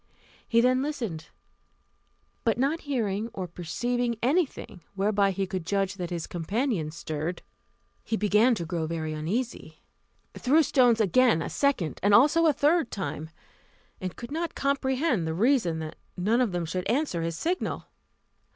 He 0.47 0.61
then 0.61 0.81
listened, 0.81 1.27
but 2.43 2.57
not 2.57 2.81
hearing 2.89 3.29
or 3.35 3.47
perceiving 3.47 4.15
anything 4.23 4.81
whereby 4.95 5.29
he 5.29 5.45
could 5.45 5.63
judge 5.63 5.93
that 5.93 6.09
his 6.09 6.25
companions 6.25 6.95
stirred, 6.97 7.43
he 8.03 8.17
began 8.17 8.55
to 8.55 8.65
grow 8.65 8.87
very 8.87 9.13
uneasy, 9.13 9.83
threw 10.33 10.63
stones 10.63 10.99
again 10.99 11.39
a 11.39 11.51
second 11.51 11.99
and 12.01 12.15
also 12.15 12.47
a 12.47 12.51
third 12.53 12.89
time, 12.89 13.29
and 14.01 14.15
could 14.15 14.31
not 14.31 14.55
comprehend 14.55 15.27
the 15.27 15.35
reason 15.35 15.77
that 15.77 15.97
none 16.17 16.41
of 16.41 16.51
them 16.51 16.65
should 16.65 16.89
answer 16.89 17.21
his 17.21 17.37
signal. 17.37 17.85